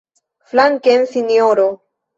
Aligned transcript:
Flanken, 0.53 1.07
sinjoro! 1.13 1.69